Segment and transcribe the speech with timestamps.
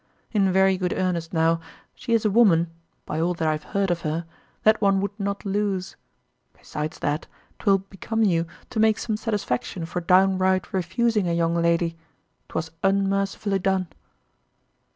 [0.31, 1.59] In very good earnest now,
[1.93, 2.71] she is a woman
[3.05, 4.25] (by all that I have heard of her)
[4.63, 5.95] that one would not lose;
[6.57, 7.27] besides that,
[7.59, 11.95] 'twill become you to make some satisfaction for downright refusing a young lady
[12.49, 13.89] 'twas unmercifully done.